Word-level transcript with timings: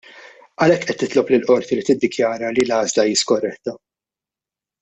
Għalhekk 0.63 0.87
qed 0.91 0.99
titlob 1.01 1.29
lill-Qorti 1.33 1.77
li 1.79 1.85
tiddikjara 1.91 2.51
li 2.57 2.65
l-għażla 2.65 3.07
hi 3.11 3.21
skorretta. 3.25 3.79